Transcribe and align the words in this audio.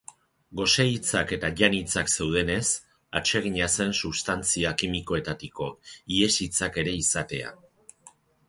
Gose-hitzak 0.59 1.33
eta 1.35 1.51
jan-hitzak 1.59 2.09
zeudenez, 2.15 2.63
atsegina 3.21 3.69
zen 3.75 3.93
substantzia 4.01 4.73
kimikoetatiko 4.83 5.71
ihes-hitzak 6.19 6.81
ere 6.85 6.99
izatea. 7.05 7.55